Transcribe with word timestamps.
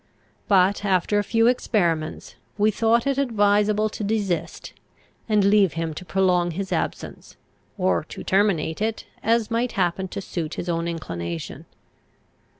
But, 0.47 0.83
after 0.83 1.19
a 1.19 1.23
few 1.23 1.45
experiments, 1.45 2.33
we 2.57 2.71
thought 2.71 3.05
it 3.05 3.19
advisable 3.19 3.87
to 3.89 4.03
desist, 4.03 4.73
and 5.29 5.45
leave 5.45 5.73
him 5.73 5.93
to 5.93 6.03
prolong 6.03 6.49
his 6.49 6.71
absence, 6.71 7.37
or 7.77 8.03
to 8.05 8.23
terminate 8.23 8.81
it, 8.81 9.05
as 9.21 9.51
might 9.51 9.73
happen 9.73 10.07
to 10.07 10.19
suit 10.19 10.55
his 10.55 10.69
own 10.69 10.87
inclination. 10.87 11.67